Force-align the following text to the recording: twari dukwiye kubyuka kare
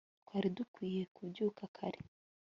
twari 0.21 0.47
dukwiye 0.57 1.01
kubyuka 1.15 1.63
kare 1.75 1.99